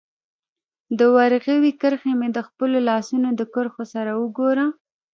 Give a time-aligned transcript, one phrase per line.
[0.97, 4.65] د ورغوي کرښي مي د خپلو لاسونو د کرښو سره وګوره